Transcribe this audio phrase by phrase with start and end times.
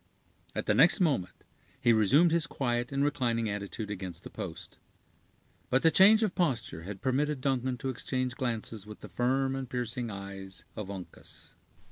[0.55, 1.43] At the next moment
[1.79, 4.79] he resumed his quiet and reclining attitude against the post.
[5.69, 9.69] But the change of posture had permitted Duncan to exchange glances with the firm and
[9.69, 11.53] piercing eyes of Uncas.